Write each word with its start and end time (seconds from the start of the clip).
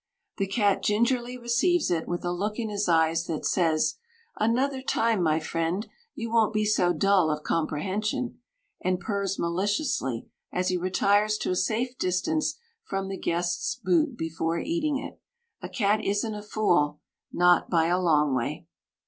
The 0.37 0.47
cat 0.47 0.81
gingerly 0.81 1.37
receives 1.37 1.91
it, 1.91 2.07
with 2.07 2.25
a 2.25 2.31
look 2.31 2.57
in 2.57 2.69
his 2.69 2.89
eyes 2.89 3.27
that 3.27 3.45
says: 3.45 3.97
"Another 4.35 4.81
time, 4.81 5.21
my 5.21 5.39
friend, 5.39 5.87
you 6.15 6.31
won't 6.31 6.53
be 6.53 6.65
so 6.65 6.91
dull 6.91 7.29
of 7.29 7.43
comprehension," 7.43 8.39
and 8.83 8.99
purrs 8.99 9.37
maliciously 9.37 10.25
as 10.51 10.69
he 10.69 10.77
retires 10.77 11.37
to 11.37 11.51
a 11.51 11.55
safe 11.55 11.95
distance 11.99 12.57
from 12.83 13.09
the 13.09 13.17
guest's 13.19 13.75
boot 13.75 14.17
before 14.17 14.57
eating 14.57 14.97
it. 14.97 15.21
A 15.61 15.69
cat 15.69 16.03
isn't 16.03 16.33
a 16.33 16.41
fool 16.41 16.99
not 17.31 17.69
by 17.69 17.85
a 17.85 17.99
long 18.01 18.33
way. 18.33 18.65